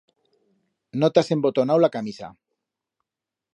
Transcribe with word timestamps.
No 1.03 1.09
t'has 1.17 1.29
embotonau 1.37 1.83
la 1.83 1.91
camisa. 1.99 2.33